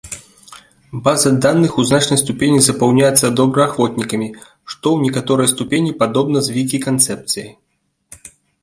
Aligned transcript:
База 1.07 1.31
даных 1.45 1.71
у 1.83 1.85
значнай 1.89 2.19
ступені 2.23 2.59
запаўняецца 2.69 3.33
добраахвотнікамі, 3.41 4.29
што 4.71 4.79
ў 4.79 4.97
некаторай 5.11 5.47
ступені 5.53 5.91
падобна 6.03 6.39
з 6.49 6.59
вікі-канцэпцыяй. 6.59 7.51